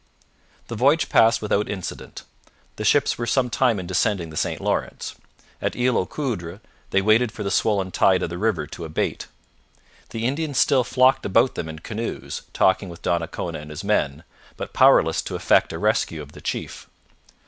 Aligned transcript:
The 0.67 0.75
voyage 0.75 1.09
passed 1.09 1.43
without 1.43 1.69
incident. 1.69 2.23
The 2.77 2.83
ships 2.83 3.19
were 3.19 3.27
some 3.27 3.51
time 3.51 3.79
in 3.79 3.85
descending 3.85 4.31
the 4.31 4.35
St 4.35 4.59
Lawrence. 4.59 5.13
At 5.61 5.75
Isle 5.75 5.95
aux 5.95 6.07
Coudres 6.07 6.59
they 6.89 7.03
waited 7.03 7.31
for 7.31 7.43
the 7.43 7.51
swollen 7.51 7.91
tide 7.91 8.23
of 8.23 8.31
the 8.31 8.39
river 8.39 8.65
to 8.65 8.83
abate. 8.83 9.27
The 10.09 10.25
Indians 10.25 10.57
still 10.57 10.83
flocked 10.83 11.23
about 11.23 11.53
them 11.53 11.69
in 11.69 11.77
canoes, 11.77 12.41
talking 12.51 12.89
with 12.89 13.03
Donnacona 13.03 13.59
and 13.59 13.69
his 13.69 13.83
men, 13.83 14.23
but 14.57 14.73
powerless 14.73 15.21
to 15.21 15.35
effect 15.35 15.71
a 15.71 15.77
rescue 15.77 16.23
of 16.23 16.31
the 16.31 16.41
chief. 16.41 16.87